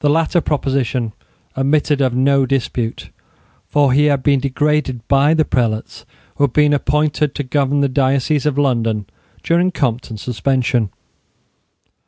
[0.00, 1.12] The latter proposition
[1.54, 3.10] admitted of no dispute:
[3.68, 7.88] for he had been degraded by the prelates who had been appointed to govern the
[7.88, 9.06] diocese of London
[9.44, 10.90] during Compton's suspension.